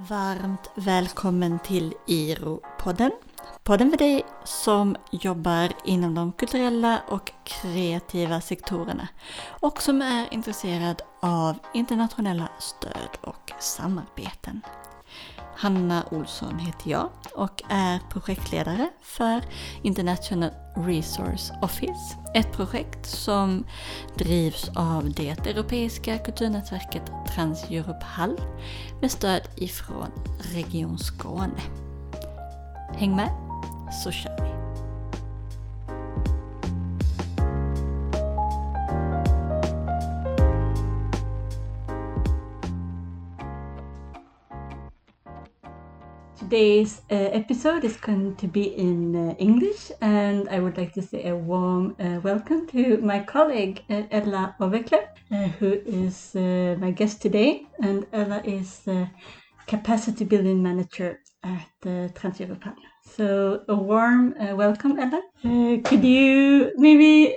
Varmt 0.00 0.70
välkommen 0.74 1.58
till 1.58 1.94
IRO-podden. 2.06 3.10
Podden 3.62 3.90
för 3.90 3.98
dig 3.98 4.24
som 4.44 4.96
jobbar 5.10 5.72
inom 5.84 6.14
de 6.14 6.32
kulturella 6.32 7.00
och 7.08 7.32
kreativa 7.44 8.40
sektorerna 8.40 9.08
och 9.60 9.82
som 9.82 10.02
är 10.02 10.34
intresserad 10.34 11.02
av 11.20 11.58
internationella 11.74 12.48
stöd 12.58 13.18
och 13.20 13.52
samarbeten. 13.60 14.62
Hanna 15.60 16.04
Olsson 16.10 16.58
heter 16.58 16.90
jag 16.90 17.08
och 17.34 17.62
är 17.68 17.98
projektledare 18.10 18.88
för 19.02 19.42
International 19.82 20.50
Resource 20.76 21.52
Office. 21.62 22.16
Ett 22.34 22.52
projekt 22.52 23.06
som 23.06 23.64
drivs 24.18 24.70
av 24.76 25.12
det 25.12 25.46
europeiska 25.46 26.18
kulturnätverket 26.18 27.12
Trans-Europe 27.34 28.04
Hall 28.04 28.40
med 29.00 29.10
stöd 29.10 29.42
ifrån 29.56 30.10
Region 30.54 30.98
Skåne. 30.98 31.60
Häng 32.94 33.16
med 33.16 33.30
så 34.04 34.10
kör 34.10 34.42
vi! 34.42 34.67
Today's 46.48 47.02
uh, 47.10 47.14
episode 47.14 47.84
is 47.84 47.98
going 47.98 48.34
to 48.36 48.48
be 48.48 48.74
in 48.74 49.14
uh, 49.14 49.34
English, 49.38 49.92
and 50.00 50.48
I 50.48 50.60
would 50.60 50.78
like 50.78 50.94
to 50.94 51.02
say 51.02 51.28
a 51.28 51.36
warm 51.36 51.94
uh, 52.00 52.20
welcome 52.22 52.66
to 52.68 52.96
my 53.02 53.20
colleague 53.20 53.82
uh, 53.90 54.04
Ella 54.10 54.56
Ovekle, 54.58 55.08
uh, 55.30 55.48
who 55.58 55.72
is 55.84 56.34
uh, 56.34 56.74
my 56.80 56.90
guest 56.90 57.20
today. 57.20 57.66
And 57.82 58.06
Ella 58.14 58.40
is 58.46 58.78
the 58.78 59.10
capacity 59.66 60.24
building 60.24 60.62
manager 60.62 61.20
at 61.42 61.68
uh, 61.84 62.08
Trans-Europe. 62.14 62.64
So, 63.04 63.64
a 63.68 63.74
warm 63.74 64.34
welcome, 64.56 64.98
Ella. 64.98 65.20
could 65.84 66.02
you 66.02 66.72
maybe 66.78 67.36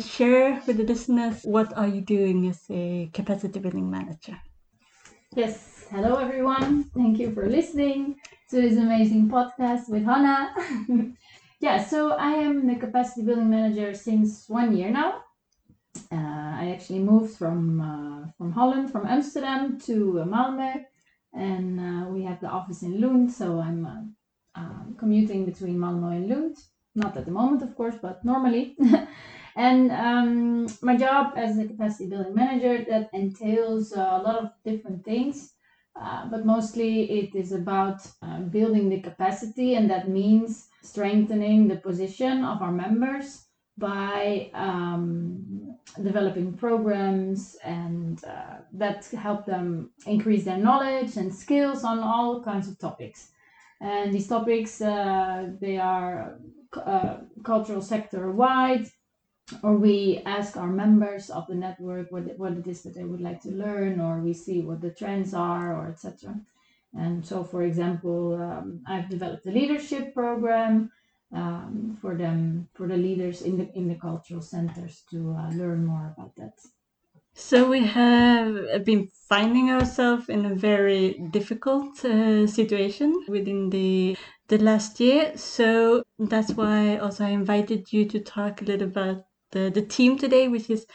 share 0.00 0.62
with 0.66 0.78
the 0.78 0.84
listeners 0.84 1.42
what 1.44 1.76
are 1.76 1.88
you 1.88 2.00
doing 2.00 2.48
as 2.48 2.62
a 2.70 3.10
capacity 3.12 3.60
building 3.60 3.90
manager? 3.90 4.40
Yes, 5.36 5.79
hello 5.90 6.18
everyone. 6.18 6.84
Thank 6.94 7.18
you 7.18 7.32
for 7.32 7.48
listening 7.48 8.14
to 8.48 8.62
this 8.62 8.78
amazing 8.78 9.28
podcast 9.28 9.88
with 9.88 10.04
Hannah. 10.04 10.54
yeah, 11.60 11.82
so 11.82 12.12
I 12.12 12.30
am 12.30 12.68
the 12.68 12.76
capacity 12.76 13.22
building 13.22 13.50
manager 13.50 13.92
since 13.92 14.48
one 14.48 14.76
year 14.76 14.90
now. 14.90 15.24
Uh, 16.12 16.52
I 16.62 16.70
actually 16.72 17.00
moved 17.00 17.36
from 17.36 17.80
uh, 17.80 18.30
from 18.38 18.52
Holland, 18.52 18.92
from 18.92 19.04
Amsterdam 19.04 19.80
to 19.86 20.20
uh, 20.20 20.24
Malmö, 20.24 20.84
and 21.34 21.80
uh, 21.80 22.08
we 22.08 22.22
have 22.22 22.40
the 22.40 22.46
office 22.46 22.82
in 22.82 23.00
Lund. 23.00 23.32
So 23.32 23.58
I'm 23.58 23.84
uh, 23.84 24.60
um, 24.60 24.94
commuting 24.96 25.44
between 25.44 25.76
Malmö 25.76 26.14
and 26.14 26.28
Lund. 26.28 26.56
Not 26.94 27.16
at 27.16 27.24
the 27.24 27.32
moment, 27.32 27.62
of 27.62 27.74
course, 27.74 27.96
but 28.00 28.24
normally. 28.24 28.76
and 29.56 29.90
um, 29.90 30.68
my 30.82 30.96
job 30.96 31.32
as 31.34 31.58
a 31.58 31.66
capacity 31.66 32.08
building 32.08 32.34
manager 32.34 32.84
that 32.88 33.10
entails 33.12 33.90
a 33.92 34.22
lot 34.24 34.36
of 34.36 34.50
different 34.64 35.04
things. 35.04 35.54
Uh, 35.96 36.26
but 36.30 36.46
mostly 36.46 37.10
it 37.10 37.34
is 37.34 37.52
about 37.52 38.06
uh, 38.22 38.38
building 38.40 38.88
the 38.88 39.00
capacity, 39.00 39.74
and 39.74 39.90
that 39.90 40.08
means 40.08 40.68
strengthening 40.82 41.68
the 41.68 41.76
position 41.76 42.44
of 42.44 42.62
our 42.62 42.72
members 42.72 43.46
by 43.76 44.50
um, 44.54 45.76
developing 46.02 46.52
programs 46.52 47.56
and 47.64 48.22
uh, 48.24 48.58
that 48.72 49.04
help 49.06 49.46
them 49.46 49.90
increase 50.06 50.44
their 50.44 50.58
knowledge 50.58 51.16
and 51.16 51.34
skills 51.34 51.82
on 51.82 51.98
all 51.98 52.42
kinds 52.42 52.68
of 52.68 52.78
topics. 52.78 53.30
And 53.80 54.12
these 54.12 54.28
topics 54.28 54.80
uh, 54.80 55.48
they 55.60 55.78
are 55.78 56.38
uh, 56.76 57.16
cultural 57.42 57.82
sector 57.82 58.30
wide, 58.30 58.86
or 59.62 59.76
we 59.76 60.22
ask 60.26 60.56
our 60.56 60.68
members 60.68 61.30
of 61.30 61.46
the 61.46 61.54
network 61.54 62.10
what, 62.10 62.24
what 62.38 62.52
it 62.52 62.66
is 62.66 62.82
that 62.82 62.94
they 62.94 63.04
would 63.04 63.20
like 63.20 63.40
to 63.40 63.50
learn 63.50 64.00
or 64.00 64.20
we 64.20 64.32
see 64.32 64.60
what 64.60 64.80
the 64.80 64.90
trends 64.90 65.34
are 65.34 65.74
or 65.74 65.88
etc 65.88 66.34
and 66.94 67.24
so 67.24 67.44
for 67.44 67.62
example 67.62 68.34
um, 68.34 68.80
i've 68.86 69.08
developed 69.08 69.46
a 69.46 69.50
leadership 69.50 70.14
program 70.14 70.90
um, 71.32 71.96
for 72.00 72.16
them 72.16 72.68
for 72.74 72.88
the 72.88 72.96
leaders 72.96 73.42
in 73.42 73.58
the 73.58 73.70
in 73.74 73.88
the 73.88 73.94
cultural 73.94 74.42
centers 74.42 75.04
to 75.10 75.34
uh, 75.38 75.50
learn 75.50 75.86
more 75.86 76.14
about 76.16 76.34
that. 76.36 76.54
So 77.34 77.68
we 77.70 77.86
have 77.86 78.84
been 78.84 79.08
finding 79.28 79.70
ourselves 79.70 80.28
in 80.28 80.44
a 80.44 80.54
very 80.54 81.12
difficult 81.30 82.04
uh, 82.04 82.46
situation 82.46 83.24
within 83.28 83.70
the 83.70 84.16
the 84.48 84.58
last 84.58 84.98
year. 84.98 85.36
So 85.36 86.02
that's 86.18 86.52
why 86.52 86.96
also 86.98 87.24
i 87.24 87.28
invited 87.28 87.92
you 87.92 88.04
to 88.06 88.20
talk 88.20 88.60
a 88.60 88.64
little 88.64 88.88
about 88.88 89.24
the, 89.52 89.70
the 89.70 89.82
team 89.82 90.18
today, 90.18 90.48
which 90.48 90.70
is 90.70 90.86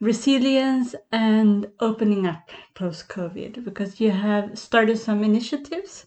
resilience 0.00 0.94
and 1.12 1.66
opening 1.80 2.26
up 2.26 2.50
post 2.74 3.08
COVID, 3.08 3.64
because 3.64 4.00
you 4.00 4.10
have 4.10 4.58
started 4.58 4.98
some 4.98 5.22
initiatives 5.24 6.06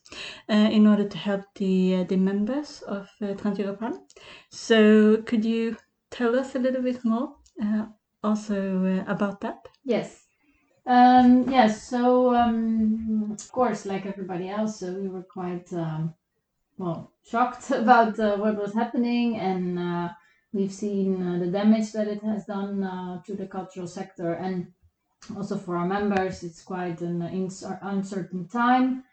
uh, 0.50 0.54
in 0.54 0.88
order 0.88 1.08
to 1.08 1.18
help 1.18 1.42
the 1.56 1.98
uh, 1.98 2.04
the 2.06 2.18
members 2.18 2.82
of 2.84 3.10
uh, 3.22 3.34
Trans 3.34 3.60
So, 4.50 5.22
could 5.24 5.46
you 5.46 5.78
tell 6.10 6.38
us 6.38 6.56
a 6.56 6.60
little 6.60 6.82
bit 6.82 7.04
more 7.04 7.36
uh, 7.64 7.86
also 8.24 8.86
uh, 8.86 9.12
about 9.12 9.42
that? 9.42 9.68
Yes. 9.84 10.26
Um, 10.86 11.50
yes, 11.50 11.84
so 11.84 12.34
um, 12.36 13.32
of 13.32 13.52
course, 13.52 13.86
like 13.86 14.08
everybody 14.08 14.50
else, 14.50 14.82
uh, 14.82 14.98
we 15.00 15.08
were 15.08 15.24
quite 15.24 15.72
um, 15.74 16.16
well 16.78 17.12
shocked 17.24 17.70
about 17.84 18.20
uh, 18.20 18.38
what 18.38 18.58
was 18.58 18.74
happening 18.74 19.38
and 19.40 19.78
We've 20.54 20.72
seen 20.72 21.26
uh, 21.26 21.40
the 21.40 21.52
damage 21.52 21.94
that 21.94 22.08
it 22.08 22.22
has 22.24 22.46
done 22.46 22.84
uh, 22.84 23.22
to 23.24 23.36
the 23.36 23.48
cultural 23.48 23.88
sector, 23.88 24.34
and 24.34 24.68
also 25.36 25.58
for 25.58 25.78
our 25.78 25.88
members, 25.88 26.44
it's 26.44 26.62
quite 26.62 27.02
an 27.02 27.22
uncertain 27.82 28.48
time, 28.48 29.04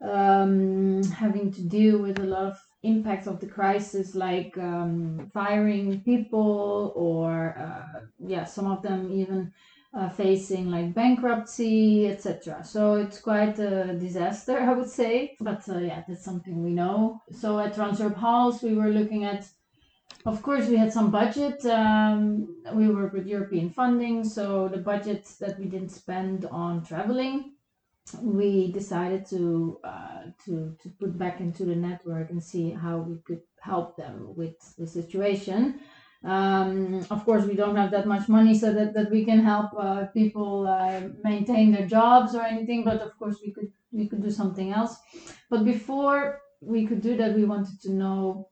um, 0.00 1.02
having 1.04 1.52
to 1.52 1.62
deal 1.62 1.98
with 1.98 2.18
a 2.18 2.24
lot 2.24 2.46
of 2.46 2.58
impacts 2.82 3.26
of 3.26 3.40
the 3.40 3.46
crisis, 3.46 4.14
like 4.14 4.56
um, 4.56 5.30
firing 5.34 6.00
people, 6.00 6.92
or 6.96 7.54
uh, 7.58 8.00
yeah, 8.18 8.44
some 8.44 8.66
of 8.66 8.82
them 8.82 9.12
even 9.12 9.52
uh, 9.96 10.08
facing 10.08 10.70
like 10.70 10.94
bankruptcy, 10.94 12.06
etc. 12.06 12.62
So 12.64 12.94
it's 12.94 13.20
quite 13.20 13.58
a 13.58 13.94
disaster, 13.98 14.58
I 14.60 14.72
would 14.72 14.90
say. 14.90 15.36
But 15.40 15.68
uh, 15.68 15.78
yeah, 15.78 16.04
that's 16.06 16.24
something 16.24 16.62
we 16.62 16.70
know. 16.70 17.20
So 17.32 17.58
at 17.58 17.74
Trans-Europe 17.74 18.16
Halles, 18.16 18.62
we 18.62 18.74
were 18.74 18.90
looking 18.90 19.24
at 19.24 19.46
of 20.26 20.42
course, 20.42 20.66
we 20.66 20.76
had 20.76 20.92
some 20.92 21.10
budget. 21.10 21.64
Um, 21.66 22.56
we 22.72 22.88
work 22.88 23.12
with 23.12 23.26
European 23.26 23.70
funding, 23.70 24.24
so 24.24 24.68
the 24.68 24.78
budget 24.78 25.24
that 25.40 25.58
we 25.58 25.66
didn't 25.66 25.90
spend 25.90 26.46
on 26.46 26.84
traveling, 26.84 27.52
we 28.20 28.72
decided 28.72 29.24
to 29.26 29.78
uh, 29.84 30.22
to 30.44 30.76
to 30.82 30.88
put 31.00 31.16
back 31.16 31.40
into 31.40 31.64
the 31.64 31.76
network 31.76 32.30
and 32.30 32.42
see 32.42 32.70
how 32.70 32.98
we 32.98 33.18
could 33.26 33.42
help 33.60 33.96
them 33.96 34.34
with 34.36 34.56
the 34.78 34.86
situation. 34.86 35.80
Um, 36.24 37.06
of 37.10 37.24
course, 37.24 37.44
we 37.44 37.54
don't 37.54 37.76
have 37.76 37.92
that 37.92 38.06
much 38.06 38.28
money 38.28 38.54
so 38.58 38.72
that, 38.72 38.94
that 38.94 39.10
we 39.10 39.24
can 39.24 39.44
help 39.44 39.70
uh, 39.78 40.06
people 40.06 40.66
uh, 40.66 41.02
maintain 41.22 41.70
their 41.70 41.86
jobs 41.86 42.34
or 42.34 42.42
anything. 42.42 42.82
But 42.82 43.00
of 43.00 43.16
course, 43.18 43.38
we 43.44 43.52
could 43.52 43.70
we 43.92 44.08
could 44.08 44.22
do 44.22 44.30
something 44.30 44.72
else. 44.72 44.96
But 45.50 45.64
before 45.64 46.40
we 46.60 46.84
could 46.86 47.00
do 47.00 47.16
that, 47.16 47.36
we 47.36 47.44
wanted 47.44 47.80
to 47.82 47.92
know 47.92 48.48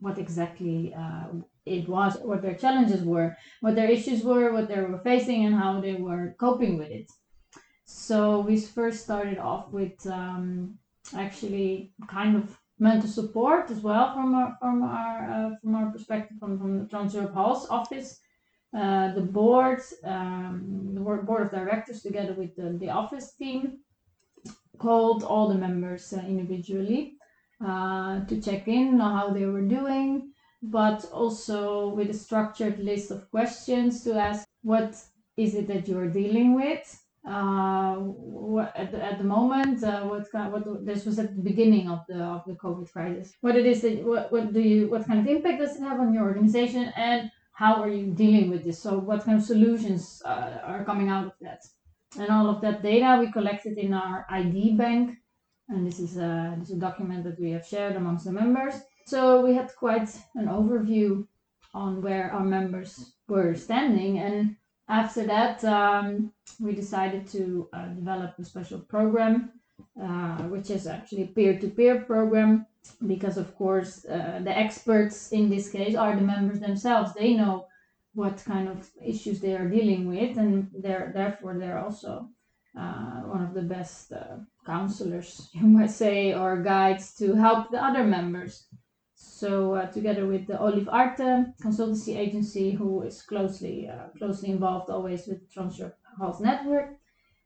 what 0.00 0.18
exactly 0.18 0.94
uh, 0.94 1.28
it 1.64 1.88
was, 1.88 2.16
what 2.22 2.42
their 2.42 2.54
challenges 2.54 3.02
were, 3.02 3.36
what 3.60 3.74
their 3.74 3.90
issues 3.90 4.22
were, 4.22 4.52
what 4.52 4.68
they 4.68 4.80
were 4.80 5.00
facing, 5.00 5.44
and 5.46 5.54
how 5.54 5.80
they 5.80 5.94
were 5.94 6.34
coping 6.38 6.78
with 6.78 6.90
it. 6.90 7.10
So 7.84 8.40
we 8.40 8.60
first 8.60 9.04
started 9.04 9.38
off 9.38 9.70
with 9.70 10.06
um, 10.06 10.78
actually 11.14 11.92
kind 12.08 12.36
of 12.36 12.56
mental 12.78 13.08
support 13.08 13.70
as 13.70 13.80
well 13.80 14.12
from 14.12 14.34
our 14.34 14.56
from 14.60 14.82
our 14.82 15.30
uh, 15.30 15.50
from 15.60 15.74
our 15.74 15.90
perspective 15.90 16.36
from 16.38 16.58
from 16.58 16.78
the 16.80 16.86
Trans-Europe 16.86 17.34
Halles 17.34 17.68
office. 17.68 18.20
Uh, 18.76 19.14
the 19.14 19.22
board, 19.22 19.80
um, 20.04 20.90
the 20.92 21.00
board 21.00 21.40
of 21.46 21.50
directors, 21.50 22.02
together 22.02 22.34
with 22.34 22.54
the, 22.56 22.76
the 22.78 22.90
office 22.90 23.32
team, 23.32 23.78
called 24.76 25.22
all 25.22 25.48
the 25.48 25.54
members 25.54 26.12
uh, 26.12 26.18
individually 26.18 27.15
uh, 27.64 28.24
to 28.24 28.40
check 28.40 28.68
in 28.68 29.00
on 29.00 29.16
how 29.16 29.30
they 29.30 29.46
were 29.46 29.62
doing, 29.62 30.32
but 30.62 31.04
also 31.12 31.88
with 31.88 32.10
a 32.10 32.14
structured 32.14 32.78
list 32.78 33.10
of 33.10 33.30
questions 33.30 34.02
to 34.04 34.14
ask 34.14 34.46
what 34.62 34.96
is 35.36 35.54
it 35.54 35.68
that 35.68 35.86
you're 35.88 36.08
dealing 36.08 36.54
with 36.54 37.02
uh, 37.26 37.96
what, 37.96 38.72
at, 38.76 38.92
the, 38.92 39.02
at 39.02 39.18
the 39.18 39.24
moment, 39.24 39.82
uh, 39.82 40.02
what 40.02 40.30
kind, 40.30 40.52
what 40.52 40.86
this 40.86 41.04
was 41.04 41.18
at 41.18 41.34
the 41.34 41.42
beginning 41.42 41.90
of 41.90 42.00
the 42.08 42.22
of 42.22 42.44
the 42.46 42.52
COVID 42.52 42.90
crisis. 42.92 43.34
What 43.40 43.56
it 43.56 43.66
is 43.66 43.82
that 43.82 44.04
what, 44.04 44.30
what 44.30 44.52
do 44.52 44.60
you 44.60 44.88
what 44.88 45.06
kind 45.06 45.20
of 45.20 45.26
impact 45.26 45.58
does 45.58 45.76
it 45.76 45.82
have 45.82 45.98
on 45.98 46.14
your 46.14 46.24
organization, 46.24 46.92
and 46.96 47.30
how 47.52 47.82
are 47.82 47.88
you 47.88 48.12
dealing 48.12 48.48
with 48.48 48.64
this? 48.64 48.78
So, 48.78 48.98
what 48.98 49.24
kind 49.24 49.38
of 49.38 49.44
solutions 49.44 50.22
uh, 50.24 50.58
are 50.64 50.84
coming 50.84 51.08
out 51.08 51.26
of 51.26 51.32
that? 51.40 51.64
And 52.18 52.30
all 52.30 52.48
of 52.48 52.60
that 52.60 52.82
data 52.82 53.16
we 53.18 53.32
collected 53.32 53.76
in 53.76 53.92
our 53.92 54.24
ID 54.30 54.76
bank 54.76 55.18
and 55.68 55.86
this 55.86 55.98
is 55.98 56.16
a 56.16 56.54
this 56.58 56.70
is 56.70 56.76
a 56.76 56.80
document 56.80 57.24
that 57.24 57.40
we 57.40 57.50
have 57.50 57.66
shared 57.66 57.96
amongst 57.96 58.24
the 58.24 58.32
members. 58.32 58.74
So 59.06 59.44
we 59.44 59.54
had 59.54 59.74
quite 59.76 60.10
an 60.34 60.46
overview 60.46 61.26
on 61.74 62.02
where 62.02 62.32
our 62.32 62.44
members 62.44 63.12
were 63.28 63.54
standing, 63.54 64.18
and 64.18 64.56
after 64.88 65.24
that, 65.24 65.64
um, 65.64 66.32
we 66.60 66.72
decided 66.72 67.26
to 67.28 67.68
uh, 67.72 67.86
develop 67.88 68.34
a 68.38 68.44
special 68.44 68.80
program, 68.80 69.50
uh, 70.00 70.42
which 70.44 70.70
is 70.70 70.86
actually 70.86 71.24
a 71.24 71.26
peer-to-peer 71.26 72.00
program, 72.02 72.66
because 73.06 73.36
of 73.36 73.54
course 73.56 74.04
uh, 74.06 74.40
the 74.42 74.56
experts 74.56 75.32
in 75.32 75.50
this 75.50 75.70
case 75.70 75.96
are 75.96 76.14
the 76.14 76.22
members 76.22 76.60
themselves. 76.60 77.12
They 77.14 77.34
know 77.34 77.66
what 78.14 78.42
kind 78.44 78.68
of 78.68 78.88
issues 79.04 79.40
they 79.40 79.54
are 79.54 79.68
dealing 79.68 80.08
with, 80.08 80.38
and 80.38 80.70
they're 80.78 81.10
therefore 81.12 81.54
they're 81.58 81.78
also 81.78 82.28
uh, 82.76 83.22
one 83.22 83.42
of 83.42 83.54
the 83.54 83.62
best 83.62 84.12
uh, 84.12 84.36
counselors, 84.64 85.48
you 85.54 85.66
might 85.66 85.90
say, 85.90 86.34
or 86.34 86.62
guides 86.62 87.14
to 87.14 87.34
help 87.34 87.70
the 87.70 87.82
other 87.82 88.04
members. 88.04 88.66
So 89.14 89.74
uh, 89.74 89.86
together 89.86 90.26
with 90.26 90.46
the 90.46 90.54
Olivearte 90.54 91.54
consultancy 91.62 92.16
agency, 92.16 92.72
who 92.72 93.02
is 93.02 93.22
closely 93.22 93.88
uh, 93.88 94.08
closely 94.18 94.50
involved 94.50 94.90
always 94.90 95.26
with 95.26 95.40
the 95.40 95.52
Trans-Europe 95.52 95.98
Halles 96.18 96.40
Network, 96.40 96.90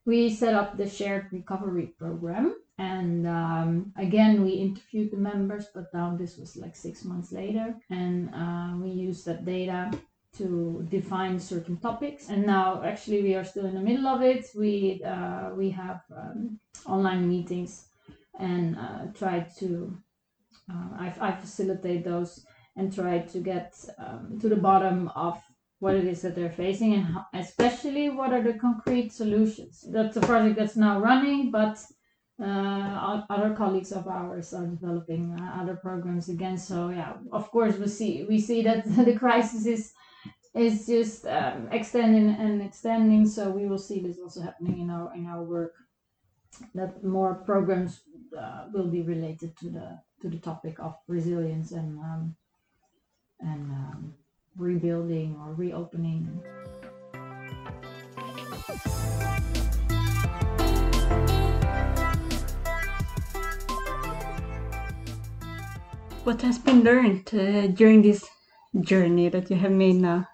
we 0.05 0.31
set 0.31 0.55
up 0.55 0.77
the 0.77 0.89
shared 0.89 1.27
recovery 1.31 1.95
program. 1.99 2.57
And 2.79 3.27
um, 3.27 3.93
again, 3.99 4.43
we 4.43 4.53
interviewed 4.53 5.11
the 5.13 5.19
members, 5.19 5.67
but 5.75 5.93
now 5.93 6.17
this 6.19 6.39
was 6.39 6.57
like 6.57 6.75
six 6.75 7.05
months 7.05 7.31
later, 7.31 7.75
and 7.91 8.31
uh, 8.35 8.73
we 8.83 8.89
used 8.89 9.27
that 9.27 9.45
data 9.45 9.91
to 10.39 10.87
define 10.89 11.39
certain 11.39 11.77
topics. 11.77 12.29
And 12.29 12.47
now, 12.47 12.83
actually, 12.85 13.23
we 13.23 13.35
are 13.35 13.45
still 13.45 13.67
in 13.67 13.75
the 13.75 13.81
middle 13.81 14.07
of 14.07 14.23
it. 14.23 14.47
We 14.55 15.03
uh, 15.05 15.51
we 15.55 15.71
have 15.71 16.03
um, 16.17 16.61
online 16.87 17.29
meetings 17.29 17.87
and 18.39 18.77
uh, 18.77 19.07
try 19.15 19.47
to 19.59 19.97
uh, 20.73 20.89
I, 20.99 21.15
I 21.21 21.33
facilitate 21.33 22.05
those 22.05 22.45
and 22.77 22.95
try 22.95 23.19
to 23.19 23.39
get 23.39 23.75
um, 23.99 24.39
to 24.41 24.49
the 24.49 24.57
bottom 24.57 25.09
of 25.15 25.41
what 25.81 25.95
it 25.95 26.05
is 26.05 26.23
that 26.23 26.35
they're 26.35 26.51
facing 26.51 26.95
and 26.95 27.05
how, 27.05 27.27
especially 27.35 28.11
what 28.11 28.33
are 28.33 28.43
the 28.43 28.55
concrete 28.55 29.13
solutions. 29.13 29.85
That's 29.91 30.17
a 30.17 30.21
project 30.21 30.57
that's 30.59 30.77
now 30.77 31.01
running, 31.01 31.51
but 31.51 31.83
uh, 32.43 33.23
other 33.29 33.55
colleagues 33.55 33.93
of 33.93 34.07
ours 34.07 34.55
are 34.55 34.67
developing 34.67 35.37
uh, 35.39 35.61
other 35.61 35.77
programs 35.77 36.29
again. 36.29 36.57
So 36.57 36.91
yeah, 36.91 37.15
of 37.33 37.51
course 37.51 37.77
we 37.77 37.89
see 37.89 38.25
we 38.29 38.39
see 38.39 38.63
that 38.63 38.85
the 39.05 39.17
crisis 39.17 39.67
is 39.67 39.93
is 40.55 40.87
just 40.87 41.27
um, 41.27 41.69
extending 41.71 42.31
and 42.31 42.63
extending. 42.63 43.27
So 43.27 43.51
we 43.51 43.67
will 43.67 43.79
see 43.79 44.01
this 44.01 44.19
also 44.19 44.43
happening 44.43 44.81
in 44.81 44.91
our 44.91 45.15
in 45.15 45.27
our 45.27 45.43
work. 45.43 45.75
That 46.75 47.05
more 47.05 47.35
programs 47.35 48.01
uh, 48.37 48.67
will 48.73 48.89
be 48.89 49.03
related 49.03 49.57
to 49.59 49.71
the 49.71 49.99
to 50.23 50.29
the 50.29 50.39
topic 50.39 50.79
of 50.81 50.97
resilience 51.07 51.73
and 51.73 51.99
um, 51.99 52.37
and 53.41 53.71
um, 53.71 54.15
rebuilding 54.57 55.37
or 55.41 55.55
reopening. 55.55 56.43
What 66.25 66.43
has 66.43 66.59
been 66.59 66.83
learned 66.83 67.31
uh, 67.33 67.69
during 67.69 68.03
this 68.03 68.29
journey 68.83 69.29
that 69.31 69.51
you 69.51 69.57
have 69.57 69.73
made 69.73 69.97
now? 69.97 70.30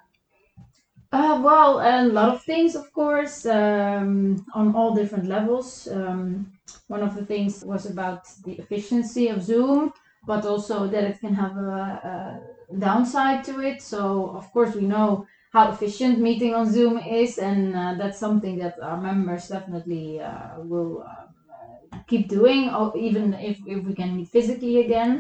Uh, 1.17 1.41
well, 1.43 1.81
a 1.81 2.05
lot 2.05 2.29
of 2.29 2.43
things, 2.43 2.77
of 2.77 2.93
course, 2.93 3.47
um, 3.47 4.45
on 4.53 4.75
all 4.77 4.95
different 4.95 5.27
levels. 5.27 5.89
Um, 5.89 6.53
one 6.89 7.03
of 7.03 7.15
the 7.15 7.25
things 7.25 7.65
was 7.65 7.87
about 7.87 8.29
the 8.45 8.53
efficiency 8.63 9.29
of 9.29 9.43
Zoom, 9.43 9.95
but 10.27 10.45
also 10.45 10.87
that 10.89 11.05
it 11.05 11.19
can 11.19 11.33
have 11.33 11.57
a, 11.57 12.41
a 12.71 12.77
downside 12.79 13.45
to 13.45 13.61
it. 13.61 13.81
So, 13.81 14.31
of 14.37 14.53
course, 14.53 14.75
we 14.75 14.83
know 14.83 15.27
how 15.55 15.73
efficient 15.73 16.19
meeting 16.19 16.53
on 16.55 16.71
Zoom 16.71 16.99
is, 16.99 17.39
and 17.39 17.75
uh, 17.75 17.95
that's 17.95 18.19
something 18.19 18.59
that 18.59 18.79
our 18.83 19.01
members 19.01 19.49
definitely 19.49 20.21
uh, 20.21 20.61
will 20.71 21.03
uh, 21.03 21.97
keep 22.07 22.29
doing, 22.29 22.69
even 22.95 23.33
if, 23.33 23.57
if 23.67 23.83
we 23.87 23.95
can 23.95 24.19
meet 24.19 24.29
physically 24.29 24.85
again. 24.85 25.19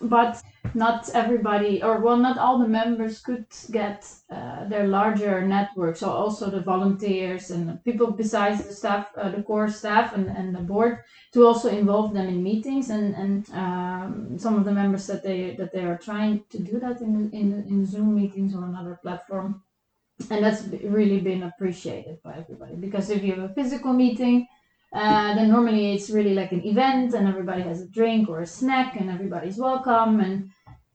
But 0.00 0.42
not 0.74 1.08
everybody, 1.14 1.82
or 1.82 2.00
well, 2.00 2.18
not 2.18 2.38
all 2.38 2.58
the 2.58 2.68
members 2.68 3.20
could 3.20 3.46
get 3.70 4.06
uh, 4.30 4.68
their 4.68 4.86
larger 4.86 5.40
network. 5.46 5.96
So 5.96 6.10
also 6.10 6.50
the 6.50 6.60
volunteers 6.60 7.50
and 7.50 7.82
people 7.82 8.10
besides 8.10 8.62
the 8.64 8.74
staff, 8.74 9.10
uh, 9.16 9.30
the 9.30 9.42
core 9.42 9.70
staff 9.70 10.14
and, 10.14 10.28
and 10.28 10.54
the 10.54 10.60
board, 10.60 10.98
to 11.32 11.46
also 11.46 11.68
involve 11.70 12.12
them 12.12 12.28
in 12.28 12.42
meetings. 12.42 12.90
And 12.90 13.14
and 13.14 13.50
um, 13.52 14.38
some 14.38 14.56
of 14.56 14.64
the 14.64 14.72
members 14.72 15.06
that 15.06 15.22
they 15.22 15.54
that 15.56 15.72
they 15.72 15.84
are 15.84 15.98
trying 15.98 16.44
to 16.50 16.58
do 16.58 16.78
that 16.80 17.00
in 17.00 17.30
in 17.32 17.64
in 17.68 17.86
Zoom 17.86 18.14
meetings 18.14 18.54
or 18.54 18.64
another 18.64 18.98
platform, 19.02 19.62
and 20.30 20.44
that's 20.44 20.62
really 20.84 21.20
been 21.20 21.44
appreciated 21.44 22.22
by 22.22 22.34
everybody. 22.36 22.74
Because 22.74 23.08
if 23.08 23.22
you 23.22 23.34
have 23.34 23.50
a 23.50 23.54
physical 23.54 23.92
meeting. 23.92 24.46
Uh, 24.96 25.34
then 25.34 25.50
normally 25.50 25.94
it's 25.94 26.08
really 26.08 26.34
like 26.34 26.52
an 26.52 26.64
event 26.64 27.12
and 27.14 27.28
everybody 27.28 27.62
has 27.62 27.82
a 27.82 27.88
drink 27.88 28.30
or 28.30 28.40
a 28.40 28.46
snack 28.46 28.96
and 28.98 29.10
everybody's 29.10 29.58
welcome 29.58 30.20
and 30.20 30.50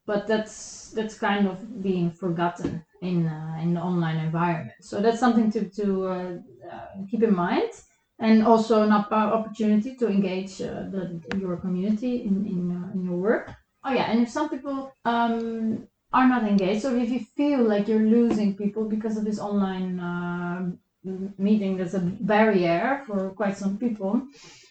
but 0.06 0.26
that's 0.26 0.90
that's 0.90 1.16
kind 1.18 1.46
of 1.46 1.82
being 1.82 2.10
forgotten 2.10 2.84
in 3.00 3.26
uh, 3.26 3.58
in 3.62 3.74
the 3.74 3.80
online 3.80 4.18
environment. 4.18 4.78
So 4.80 5.00
that's 5.00 5.20
something 5.20 5.50
to 5.52 5.68
to 5.80 6.06
uh, 6.06 6.32
uh, 6.70 6.86
keep 7.10 7.22
in 7.22 7.34
mind, 7.34 7.70
and 8.18 8.44
also 8.44 8.82
an 8.82 8.92
opportunity 8.92 9.94
to 9.96 10.08
engage 10.08 10.60
uh, 10.60 10.90
the, 10.90 11.20
your 11.38 11.56
community 11.56 12.22
in 12.22 12.46
in, 12.46 12.60
uh, 12.76 12.92
in 12.94 13.04
your 13.04 13.16
work. 13.16 13.50
Oh 13.84 13.92
yeah, 13.92 14.10
and 14.10 14.20
if 14.20 14.28
some 14.28 14.48
people 14.48 14.92
um, 15.04 15.86
are 16.12 16.28
not 16.28 16.44
engaged, 16.44 16.82
so 16.82 16.94
if 16.94 17.10
you 17.10 17.20
feel 17.36 17.62
like 17.62 17.88
you're 17.88 18.10
losing 18.18 18.56
people 18.56 18.84
because 18.84 19.16
of 19.16 19.24
this 19.24 19.40
online 19.40 19.98
uh, 20.00 20.70
meeting, 21.04 21.76
there's 21.76 21.94
a 21.94 22.00
barrier 22.00 23.02
for 23.06 23.30
quite 23.32 23.56
some 23.56 23.78
people. 23.78 24.22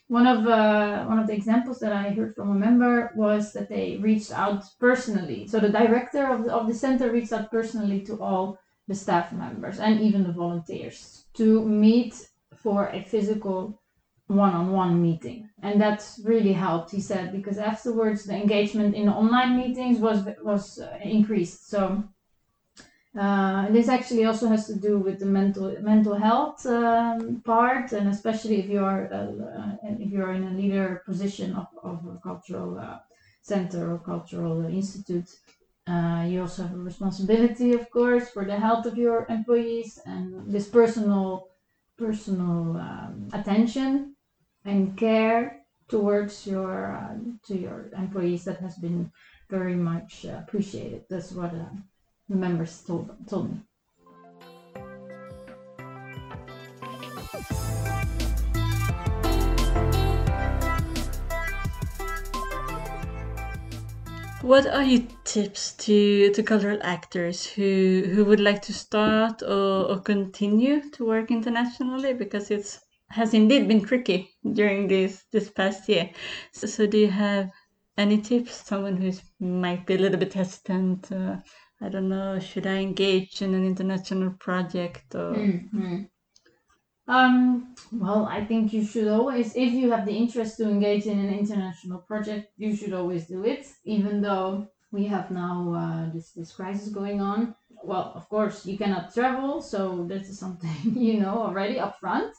One 0.08 0.28
of 0.28 0.46
uh, 0.46 1.06
one 1.06 1.20
of 1.20 1.28
the 1.28 1.34
examples 1.34 1.80
that 1.80 1.94
I 1.94 2.10
heard 2.10 2.36
from 2.36 2.52
a 2.52 2.60
member 2.68 3.12
was 3.16 3.54
that 3.54 3.70
they 3.70 3.98
reached 4.02 4.32
out 4.32 4.64
personally. 4.80 5.48
So 5.48 5.60
the 5.60 5.70
director 5.70 6.28
of 6.28 6.44
the, 6.44 6.54
of 6.54 6.68
the 6.68 6.74
center 6.74 7.12
reached 7.12 7.32
out 7.32 7.50
personally 7.50 8.02
to 8.02 8.22
all 8.22 8.58
the 8.88 8.96
staff 8.96 9.32
members 9.32 9.80
and 9.80 10.02
even 10.02 10.24
the 10.24 10.34
volunteers 10.34 11.26
to 11.36 11.66
meet 11.66 12.14
for 12.56 12.90
a 12.90 13.04
physical 13.04 13.80
one-on-one 14.28 15.02
meeting. 15.02 15.50
And 15.62 15.80
that's 15.80 16.20
really 16.24 16.54
helped 16.54 16.92
he 16.92 17.00
said 17.00 17.32
because 17.32 17.58
afterwards 17.58 18.26
the 18.26 18.36
engagement 18.36 18.96
in 18.96 19.08
online 19.08 19.58
meetings 19.58 20.00
was 20.00 20.28
was 20.44 20.80
uh, 20.80 20.98
increased. 21.04 21.70
So 21.70 22.04
uh, 23.18 23.70
this 23.72 23.90
actually 23.90 24.26
also 24.26 24.48
has 24.48 24.68
to 24.68 24.76
do 24.80 24.98
with 25.00 25.20
the 25.20 25.26
mental 25.26 25.76
mental 25.82 26.16
health 26.16 26.66
um, 26.66 27.42
part, 27.44 27.92
and 27.92 28.08
especially 28.08 28.60
if 28.60 28.70
you 28.70 28.84
are 28.84 29.12
uh, 29.12 29.76
if 29.84 30.12
you 30.12 30.22
are 30.24 30.34
in 30.34 30.46
a 30.46 30.52
leader 30.52 31.02
position 31.06 31.54
of, 31.56 31.68
of 31.84 32.06
a 32.06 32.18
cultural 32.24 32.78
uh, 32.80 32.98
center 33.42 33.92
or 33.92 34.00
cultural 34.00 34.66
institute, 34.66 35.28
uh, 35.88 36.24
you 36.28 36.40
also 36.42 36.64
have 36.64 36.74
a 36.74 36.78
responsibility, 36.78 37.74
of 37.74 37.90
course, 37.90 38.30
for 38.30 38.46
the 38.46 38.58
health 38.58 38.86
of 38.86 38.96
your 38.98 39.26
employees 39.30 40.00
and 40.06 40.50
this 40.52 40.70
personal 40.70 41.42
personal 41.98 42.78
um, 42.78 43.28
attention 43.34 44.14
and 44.66 44.98
care 44.98 45.60
towards 45.90 46.48
your 46.48 46.94
uh, 46.94 47.16
to 47.46 47.58
your 47.58 47.90
employees 47.98 48.44
that 48.46 48.60
has 48.60 48.76
been 48.76 49.10
very 49.50 49.76
much 49.76 50.26
appreciated. 50.26 51.02
That's 51.10 51.32
what 51.34 51.52
the 52.32 52.38
members 52.38 52.82
told, 52.82 53.10
told 53.28 53.52
me. 53.52 53.60
What 64.42 64.66
are 64.66 64.84
your 64.84 65.04
tips 65.24 65.74
to, 65.74 66.32
to 66.32 66.44
cultural 66.44 66.80
actors 66.82 67.46
who, 67.46 68.04
who 68.12 68.26
would 68.26 68.40
like 68.40 68.62
to 68.64 68.74
start 68.74 69.44
or, 69.44 69.92
or 69.92 70.00
continue 70.00 70.90
to 70.92 71.06
work 71.06 71.30
internationally? 71.30 72.14
Because 72.14 72.50
it 72.50 72.80
has 73.10 73.34
indeed 73.34 73.68
been 73.68 73.84
tricky 73.84 74.32
during 74.54 74.88
this, 74.88 75.26
this 75.32 75.50
past 75.50 75.88
year. 75.88 76.10
So, 76.54 76.66
so 76.66 76.88
do 76.88 76.98
you 76.98 77.10
have 77.10 77.52
any 77.98 78.20
tips? 78.20 78.66
Someone 78.66 78.98
who 78.98 79.12
might 79.40 79.86
be 79.86 79.96
a 79.96 80.00
little 80.00 80.20
bit 80.20 80.34
hesitant 80.34 81.12
uh, 81.12 81.36
I 81.82 81.90
don't 81.90 82.10
know, 82.10 82.40
should 82.40 82.68
I 82.68 82.78
engage 82.78 83.42
in 83.42 83.54
an 83.54 83.66
international 83.66 84.32
project 84.40 85.16
or? 85.16 85.34
Mm-hmm. 85.34 86.04
Um, 87.08 87.76
well, 87.92 88.26
I 88.26 88.46
think 88.46 88.72
you 88.72 88.86
should 88.86 89.08
always, 89.08 89.56
if 89.56 89.74
you 89.74 89.92
have 89.92 90.06
the 90.06 90.16
interest 90.16 90.58
to 90.58 90.70
engage 90.70 91.08
in 91.08 91.20
an 91.20 91.34
international 91.34 92.00
project, 92.00 92.52
you 92.58 92.76
should 92.76 92.94
always 92.94 93.26
do 93.26 93.44
it, 93.44 93.66
even 93.84 94.22
though 94.22 94.68
we 94.92 95.06
have 95.06 95.32
now 95.32 95.74
uh, 95.74 96.14
this 96.14 96.32
this 96.32 96.54
crisis 96.54 96.90
going 96.90 97.20
on. 97.22 97.56
Well, 97.84 98.12
of 98.16 98.30
course, 98.30 98.66
you 98.66 98.78
cannot 98.78 99.14
travel, 99.14 99.62
so 99.62 100.06
this 100.08 100.30
is 100.30 100.40
something 100.40 100.78
you 100.96 101.20
know 101.20 101.40
already 101.40 101.80
up 101.80 102.00
front. 102.00 102.34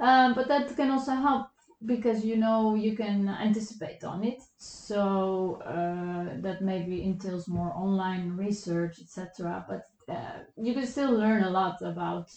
Um, 0.00 0.34
but 0.34 0.48
that 0.48 0.74
can 0.76 0.90
also 0.90 1.12
help 1.12 1.48
because 1.84 2.24
you 2.24 2.36
know 2.36 2.74
you 2.74 2.96
can 2.96 3.28
anticipate 3.28 4.04
on 4.04 4.24
it. 4.24 4.40
So 4.56 5.62
uh, 5.64 6.40
that 6.40 6.62
maybe 6.62 7.04
entails 7.04 7.48
more 7.48 7.72
online 7.74 8.36
research, 8.36 8.98
etc. 9.00 9.64
But 9.68 9.86
uh, 10.12 10.40
you 10.56 10.74
can 10.74 10.86
still 10.86 11.12
learn 11.12 11.44
a 11.44 11.50
lot 11.50 11.80
about 11.82 12.30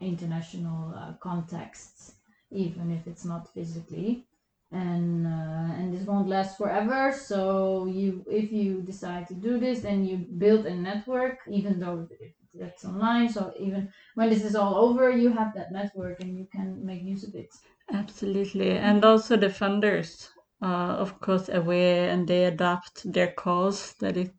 international 0.00 0.94
uh, 0.94 1.12
contexts, 1.20 2.14
even 2.50 2.90
if 2.90 3.06
it's 3.06 3.24
not 3.24 3.52
physically. 3.54 4.26
And 4.72 5.26
uh, 5.26 5.74
and 5.78 5.94
this 5.94 6.04
won't 6.06 6.28
last 6.28 6.58
forever. 6.58 7.12
So 7.12 7.86
you, 7.86 8.24
if 8.28 8.50
you 8.50 8.82
decide 8.82 9.28
to 9.28 9.34
do 9.34 9.60
this, 9.60 9.80
then 9.80 10.04
you 10.04 10.16
build 10.16 10.66
a 10.66 10.74
network, 10.74 11.38
even 11.48 11.78
though 11.78 12.08
that's 12.52 12.84
online. 12.84 13.28
So 13.28 13.52
even 13.60 13.92
when 14.16 14.28
this 14.28 14.44
is 14.44 14.56
all 14.56 14.74
over, 14.74 15.08
you 15.10 15.32
have 15.32 15.54
that 15.54 15.70
network 15.70 16.20
and 16.20 16.36
you 16.36 16.48
can 16.50 16.84
make 16.84 17.02
use 17.04 17.22
of 17.22 17.36
it. 17.36 17.54
Absolutely. 17.92 18.70
And 18.72 19.04
also 19.04 19.36
the 19.36 19.48
funders 19.48 20.28
are, 20.60 20.92
of 20.92 21.20
course, 21.20 21.48
aware 21.48 22.10
and 22.10 22.26
they 22.28 22.44
adapt 22.44 23.10
their 23.12 23.32
calls 23.32 23.94
that 23.94 24.16
it, 24.16 24.30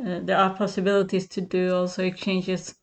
uh, 0.00 0.20
there 0.20 0.38
are 0.38 0.56
possibilities 0.56 1.28
to 1.30 1.40
do 1.42 1.74
also 1.74 2.04
exchanges 2.04 2.76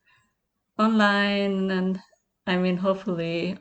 online. 0.79 1.71
And 1.71 2.01
I 2.47 2.57
mean, 2.57 2.77
hopefully, 2.77 3.59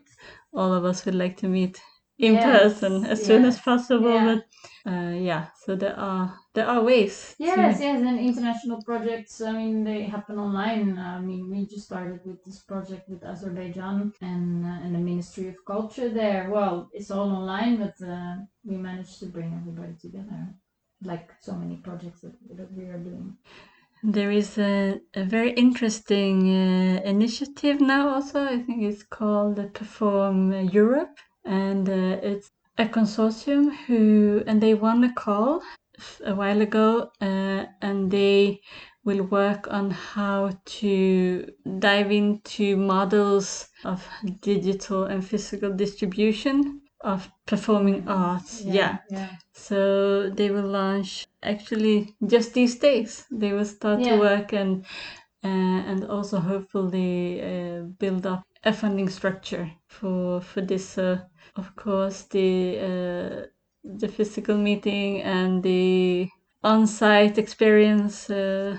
all 0.53 0.73
of 0.73 0.85
us 0.85 1.05
would 1.05 1.15
like 1.15 1.37
to 1.39 1.49
meet 1.49 1.81
in 2.19 2.39
Yes, 2.39 2.41
person 2.41 3.05
as 3.05 3.25
soon 3.25 3.45
as 3.45 3.59
possible. 3.61 4.19
yeah. 4.19 4.21
But 4.21 4.45
uh, 4.91 5.11
yeah, 5.15 5.49
so 5.65 5.75
there 5.77 5.97
are 5.97 6.39
there 6.53 6.67
are 6.67 6.83
ways. 6.83 7.35
to- 7.37 7.43
Yes, 7.45 7.79
yes, 7.79 8.01
and 8.01 8.19
international 8.19 8.79
projects. 8.83 9.41
I 9.41 9.51
mean, 9.53 9.83
they 9.83 10.03
happen 10.03 10.37
online. 10.37 10.97
I 10.97 11.19
mean, 11.19 11.49
we 11.49 11.65
just 11.65 11.85
started 11.85 12.19
with 12.25 12.43
this 12.45 12.59
project 12.71 13.03
with 13.09 13.23
Azerbaijan 13.23 14.13
and 14.21 14.65
uh, 14.65 14.83
and 14.83 14.91
the 14.95 14.99
Ministry 15.11 15.47
of 15.53 15.57
Culture 15.65 16.09
there. 16.09 16.49
Well, 16.55 16.89
it's 16.97 17.11
all 17.11 17.29
online, 17.39 17.73
but 17.83 17.95
uh, 18.15 18.35
we 18.69 18.75
managed 18.77 19.19
to 19.19 19.27
bring 19.35 19.51
everybody 19.59 19.95
together, 20.05 20.39
like 21.11 21.27
so 21.47 21.53
many 21.61 21.77
projects 21.77 22.21
that, 22.21 22.35
that 22.57 22.69
we 22.77 22.83
are 22.93 22.99
doing. 23.09 23.37
There 24.03 24.31
is 24.31 24.57
a, 24.57 24.99
a 25.13 25.23
very 25.23 25.51
interesting 25.51 26.37
uh, 26.49 27.01
initiative 27.15 27.79
now, 27.81 28.09
also. 28.15 28.43
I 28.43 28.59
think 28.65 28.81
it's 28.83 29.03
called 29.03 29.57
Perform 29.73 30.51
Europe, 30.81 31.15
and 31.45 31.87
uh, 31.87 32.17
it's 32.31 32.49
a 32.77 32.85
consortium 32.85 33.63
who, 33.85 34.43
and 34.47 34.59
they 34.61 34.73
won 34.73 35.03
a 35.03 35.13
call 35.13 35.61
a 36.25 36.35
while 36.35 36.61
ago, 36.61 37.11
uh, 37.21 37.65
and 37.81 38.11
they 38.11 38.61
will 39.03 39.23
work 39.23 39.67
on 39.69 39.91
how 39.91 40.51
to 40.65 41.47
dive 41.79 42.11
into 42.11 42.77
models 42.77 43.69
of 43.83 44.11
digital 44.41 45.05
and 45.05 45.25
physical 45.25 45.71
distribution 45.73 46.81
of 47.01 47.29
performing 47.47 48.07
arts. 48.07 48.61
yeah. 48.65 48.99
yeah, 49.09 49.29
So 49.53 50.29
they 50.29 50.49
will 50.51 50.67
launch 50.67 51.25
actually 51.43 52.15
just 52.25 52.53
these 52.53 52.77
days. 52.79 53.25
They 53.31 53.51
will 53.53 53.65
start 53.65 53.99
Yeah. 53.99 54.13
to 54.13 54.19
work 54.19 54.53
and 54.53 54.85
uh, 55.43 55.47
and 55.91 56.05
also 56.05 56.39
hopefully 56.39 57.41
uh, 57.41 57.83
build 57.99 58.25
up 58.27 58.43
a 58.63 58.73
funding 58.73 59.09
structure 59.09 59.71
for 59.87 60.41
for 60.41 60.61
this. 60.61 60.87
So 60.89 61.19
of 61.55 61.75
course 61.75 62.23
the 62.27 62.79
uh, 62.79 63.47
the 63.83 64.07
physical 64.07 64.57
meeting 64.57 65.21
and 65.21 65.63
the 65.63 66.29
on-site 66.63 67.37
experience 67.37 68.29
uh, 68.29 68.77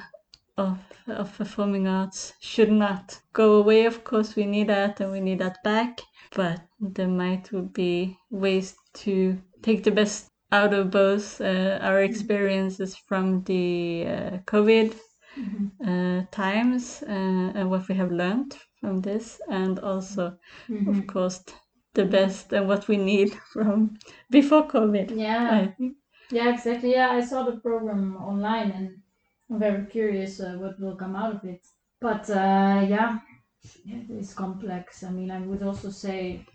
of 0.56 0.78
of 1.08 1.36
performing 1.36 1.88
arts 1.88 2.32
should 2.40 2.70
not 2.70 3.20
go 3.32 3.54
away. 3.54 3.84
Of 3.86 4.04
course, 4.04 4.36
we 4.36 4.46
need 4.46 4.68
that 4.68 5.00
and 5.00 5.10
we 5.12 5.20
need 5.20 5.40
that 5.40 5.58
back. 5.64 6.00
But 6.34 6.60
there 6.80 7.08
might 7.08 7.50
be 7.72 8.18
ways 8.30 8.76
to 9.04 9.40
take 9.62 9.82
the 9.84 9.90
best 9.90 10.30
out 10.52 10.72
of 10.74 10.90
both 10.90 11.40
uh, 11.40 11.78
our 11.82 12.02
experiences 12.02 12.96
from 12.96 13.42
the 13.44 14.04
uh, 14.06 14.38
COVID 14.46 14.94
Mhm. 15.36 15.72
uh, 15.86 16.26
times 16.30 17.02
uh, 17.02 17.52
and 17.58 17.70
what 17.70 17.88
we 17.88 17.94
have 17.94 18.12
learned 18.12 18.56
from 18.80 19.00
this, 19.00 19.40
and 19.50 19.78
also, 19.80 20.38
Mhm. 20.68 20.88
of 20.88 21.06
course, 21.06 21.42
the 21.94 22.04
best 22.04 22.52
and 22.52 22.68
what 22.68 22.88
we 22.88 22.96
need 22.96 23.34
from 23.52 23.98
before 24.30 24.68
COVID. 24.68 25.16
Yeah. 25.16 25.72
Yeah, 26.30 26.54
exactly. 26.54 26.92
Yeah, 26.92 27.10
I 27.10 27.20
saw 27.20 27.42
the 27.44 27.60
program 27.60 28.16
online 28.16 28.70
and 28.70 29.02
I'm 29.50 29.58
very 29.58 29.84
curious 29.86 30.40
uh, 30.40 30.54
what 30.58 30.80
will 30.80 30.96
come 30.96 31.14
out 31.14 31.34
of 31.34 31.44
it. 31.44 31.66
But 32.00 32.28
uh, 32.30 32.86
yeah, 32.88 33.18
it 33.84 34.10
is 34.10 34.34
complex. 34.34 35.04
I 35.04 35.10
mean, 35.10 35.30
I 35.30 35.40
would 35.40 35.62
also 35.62 35.90
say 35.90 36.46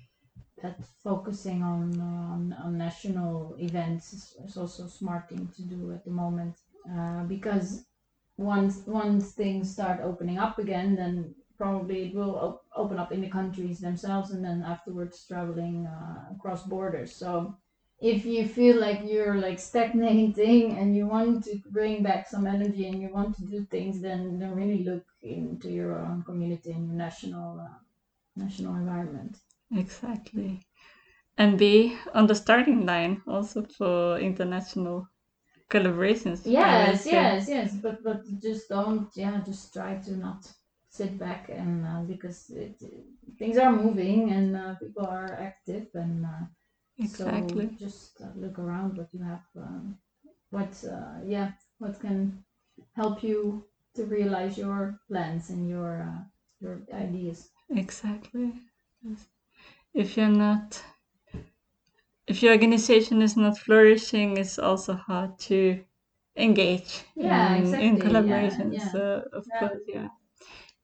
that 0.62 0.84
focusing 1.04 1.62
on 1.62 2.00
on, 2.02 2.56
on 2.64 2.78
national 2.78 3.56
events 3.60 4.14
is, 4.14 4.36
is 4.46 4.58
also 4.58 4.86
a 4.86 4.90
smart 4.90 5.30
thing 5.30 5.48
to 5.56 5.62
do 5.62 5.92
at 5.92 6.04
the 6.04 6.12
moment 6.12 6.56
uh, 6.92 7.24
because 7.24 7.86
once 8.38 8.82
once 8.88 9.34
things 9.34 9.72
start 9.72 10.00
opening 10.02 10.38
up 10.38 10.58
again, 10.60 10.96
then 10.96 11.36
probably 11.58 12.08
it 12.10 12.16
will 12.16 12.36
op- 12.38 12.66
open 12.76 12.98
up 13.00 13.12
in 13.12 13.22
the 13.22 13.30
countries 13.30 13.80
themselves 13.80 14.32
and 14.32 14.44
then 14.44 14.62
afterwards 14.64 15.26
traveling 15.26 15.86
uh, 15.88 16.30
across 16.36 16.66
borders. 16.66 17.16
So 17.16 17.58
if 18.00 18.26
you 18.26 18.48
feel 18.48 18.80
like 18.80 19.02
you're 19.04 19.36
like 19.36 19.60
stagnating 19.60 20.78
and 20.78 20.96
you 20.96 21.08
want 21.08 21.44
to 21.46 21.60
bring 21.72 22.04
back 22.04 22.28
some 22.28 22.48
energy 22.48 22.88
and 22.88 23.02
you 23.02 23.10
want 23.10 23.36
to 23.38 23.46
do 23.46 23.66
things, 23.66 24.02
then 24.02 24.40
then 24.40 24.56
really 24.56 24.84
look 24.84 25.06
into 25.22 25.70
your 25.72 26.00
own 26.00 26.24
community 26.24 26.72
and 26.72 26.88
your 26.88 26.96
national 26.96 27.60
uh, 27.60 27.78
national 28.36 28.76
environment. 28.76 29.42
Exactly. 29.72 30.68
And 31.38 31.60
be 31.60 31.98
on 32.14 32.28
the 32.28 32.36
starting 32.36 32.86
line 32.86 33.24
also 33.28 33.64
for 33.66 34.20
international 34.20 35.10
collaborations. 35.70 36.54
Yes, 36.60 37.06
yes, 37.06 37.48
yes. 37.48 37.76
But 37.80 38.04
but 38.04 38.24
just 38.40 38.70
don't 38.70 39.16
yeah, 39.16 39.44
just 39.44 39.74
try 39.74 40.00
to 40.02 40.16
not 40.18 40.52
sit 40.98 41.18
back 41.20 41.50
and 41.50 41.86
uh, 41.86 42.02
because 42.04 42.50
it, 42.50 42.82
things 43.40 43.58
are 43.58 43.72
moving 43.72 44.32
and 44.32 44.56
uh, 44.56 44.76
people 44.76 45.06
are 45.06 45.34
active 45.50 45.88
and 45.96 46.26
uh, 46.26 46.46
Exactly. 47.00 47.70
So 47.70 47.70
just 47.78 48.22
uh, 48.22 48.32
look 48.36 48.60
around 48.60 48.98
what 48.98 49.14
you 49.14 49.22
have, 49.24 49.46
um, 49.58 50.00
what 50.52 50.74
uh, 50.86 51.22
yeah, 51.26 51.54
what 51.80 52.00
can 52.00 52.46
help 52.94 53.24
you 53.24 53.66
to 53.96 54.06
realize 54.06 54.58
your 54.58 55.02
plans 55.10 55.50
and 55.50 55.70
your 55.70 56.04
uh, 56.04 56.24
your 56.62 56.76
ideas. 56.94 57.52
Exactly. 57.70 58.60
Yes. 59.02 59.28
If 59.94 60.16
you're 60.16 60.30
not, 60.30 60.82
if 62.28 62.42
your 62.44 62.54
organization 62.54 63.22
is 63.22 63.36
not 63.38 63.58
flourishing, 63.58 64.38
it's 64.38 64.58
also 64.60 64.94
hard 64.94 65.38
to 65.40 65.84
engage 66.38 67.06
Yeah, 67.16 67.56
in, 67.56 67.76
exactly. 67.76 68.00
in 68.00 68.00
Yeah, 68.26 68.62
collaboration. 68.62 68.70
yeah. 68.70 68.92
So 68.92 69.28
of 69.34 69.46
Yeah. 69.46 69.60
course, 69.60 69.82
yeah, 69.88 70.10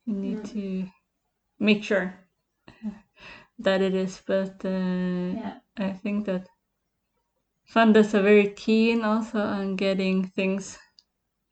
you 0.05 0.13
need 0.15 0.37
Mm. 0.39 0.49
to 0.53 0.89
make 1.59 1.83
sure 1.83 2.13
that 3.59 3.81
it 3.81 3.93
is. 3.95 4.21
But 4.25 4.63
uh, 4.65 4.69
Yeah, 4.69 5.59
I 5.77 5.93
think 5.93 6.25
that 6.25 6.47
funders 7.67 8.13
are 8.13 8.21
very 8.21 8.49
keen 8.53 9.03
also 9.03 9.39
on 9.39 9.75
getting 9.75 10.25
things 10.27 10.79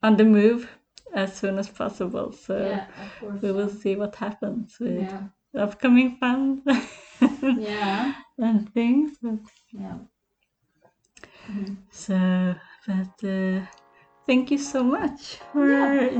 on 0.03 0.17
the 0.17 0.25
move 0.25 0.69
as 1.13 1.35
soon 1.37 1.57
as 1.59 1.69
possible. 1.69 2.31
So 2.33 2.57
yeah, 2.57 2.87
we 3.41 3.51
will 3.51 3.69
see 3.69 3.95
what 3.95 4.15
happens 4.15 4.77
with 4.79 4.99
Yeah, 5.01 5.29
upcoming 5.55 6.17
fund 6.17 6.63
yeah, 7.59 8.13
and 8.37 8.73
things. 8.73 9.17
But, 9.21 9.39
yeah. 9.73 9.99
Mhm. 11.47 11.77
so, 11.91 12.55
but 12.87 13.23
uh, 13.23 13.65
thank 14.31 14.51
you 14.51 14.57
so 14.57 14.81
much 14.83 15.39
for 15.51 15.67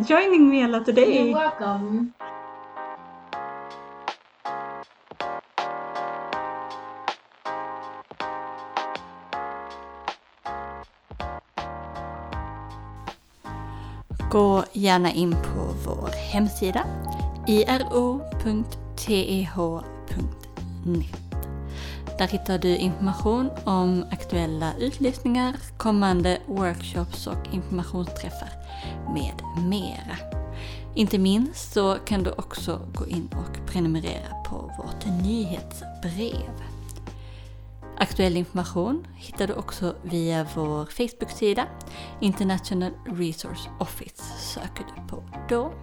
joining 0.03 0.50
me 0.50 0.63
a 0.63 0.68
lot 0.68 0.86
today. 0.86 1.30
You're 1.30 1.34
welcome. 1.34 2.12
Gå 14.32 14.63
gärna 14.74 15.12
in 15.12 15.32
på 15.32 15.74
vår 15.86 16.10
hemsida 16.32 16.84
iro.teh.net. 17.48 18.22
Där 22.18 22.27
hittar 22.27 22.58
du 22.58 22.77
information 22.77 23.50
om 23.63 24.06
aktuella 24.12 24.74
utlysningar, 24.80 25.56
kommande 25.77 26.38
workshops 26.46 27.27
och 27.27 27.53
informationsträffar 27.53 28.50
med 29.13 29.65
mera. 29.70 30.18
Inte 30.96 31.18
minst 31.18 31.74
så 31.74 31.96
kan 31.96 32.24
du 32.24 32.32
också 32.32 32.82
gå 32.94 33.08
in 33.08 33.30
och 33.32 33.68
prenumerera 33.68 34.44
på 34.50 34.72
vårt 34.77 35.06
nyhetsbrev. 35.24 36.51
Aktuell 37.98 38.38
information 38.38 39.08
hittar 39.15 39.48
du 39.48 39.53
också 39.53 39.96
via 40.01 40.48
vår 40.56 40.86
Facebook-sida 40.86 41.68
International 42.20 42.91
Resource 43.06 43.70
Office 43.80 44.24
söker 44.38 44.86
du 44.96 45.08
på 45.08 45.24
då. 45.50 45.74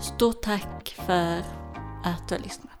Stort 0.00 0.42
tack 0.42 0.96
för 1.06 1.38
att 2.04 2.28
du 2.28 2.34
har 2.34 2.42
lyssnat. 2.42 2.71